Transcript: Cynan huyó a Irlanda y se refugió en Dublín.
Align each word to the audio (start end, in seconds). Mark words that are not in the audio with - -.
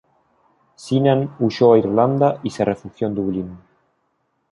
Cynan 0.83 1.31
huyó 1.37 1.73
a 1.73 1.77
Irlanda 1.77 2.39
y 2.41 2.49
se 2.49 2.65
refugió 2.65 3.05
en 3.07 3.13
Dublín. 3.13 3.57